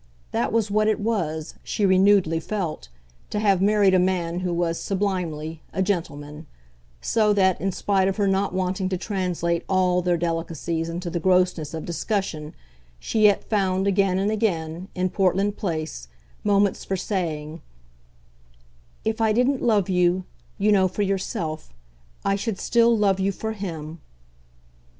[0.31, 2.89] That was what it was, she renewedly felt,
[3.29, 6.47] to have married a man who was, sublimely, a gentleman;
[7.01, 11.19] so that, in spite of her not wanting to translate ALL their delicacies into the
[11.19, 12.55] grossness of discussion,
[12.99, 16.07] she yet found again and again, in Portland Place,
[16.43, 17.61] moments for saying:
[19.05, 20.23] "If I didn't love you,
[20.57, 21.71] you know, for yourself,
[22.25, 23.99] I should still love you for HIM."